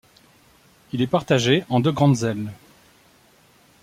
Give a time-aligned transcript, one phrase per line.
[0.93, 2.51] Il est partagé en deux grandes ailes.